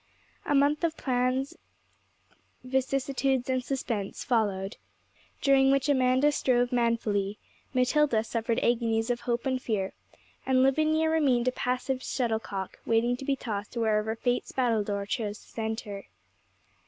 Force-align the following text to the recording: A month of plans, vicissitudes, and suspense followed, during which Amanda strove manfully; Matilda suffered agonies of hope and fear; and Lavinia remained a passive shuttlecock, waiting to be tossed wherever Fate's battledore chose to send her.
A 0.47 0.55
month 0.55 0.83
of 0.83 0.97
plans, 0.97 1.55
vicissitudes, 2.63 3.51
and 3.51 3.63
suspense 3.63 4.23
followed, 4.23 4.77
during 5.43 5.69
which 5.69 5.87
Amanda 5.87 6.31
strove 6.31 6.71
manfully; 6.71 7.37
Matilda 7.71 8.23
suffered 8.23 8.57
agonies 8.63 9.11
of 9.11 9.19
hope 9.21 9.45
and 9.45 9.61
fear; 9.61 9.93
and 10.43 10.63
Lavinia 10.63 11.07
remained 11.11 11.47
a 11.49 11.51
passive 11.51 12.01
shuttlecock, 12.01 12.79
waiting 12.83 13.15
to 13.17 13.25
be 13.25 13.35
tossed 13.35 13.77
wherever 13.77 14.15
Fate's 14.15 14.51
battledore 14.51 15.05
chose 15.07 15.37
to 15.37 15.47
send 15.47 15.81
her. 15.81 16.05